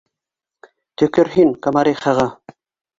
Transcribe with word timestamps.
—Төкөр 1.03 1.31
һин 1.37 1.55
Комарихаға 1.69 2.29